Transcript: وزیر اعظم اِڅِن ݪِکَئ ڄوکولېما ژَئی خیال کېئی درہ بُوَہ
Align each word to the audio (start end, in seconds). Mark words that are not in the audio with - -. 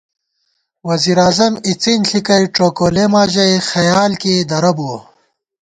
وزیر 0.87 1.17
اعظم 1.25 1.53
اِڅِن 1.67 1.99
ݪِکَئ 2.09 2.43
ڄوکولېما 2.55 3.23
ژَئی 3.33 3.55
خیال 3.69 4.11
کېئی 4.21 4.41
درہ 4.49 4.71
بُوَہ 4.77 4.97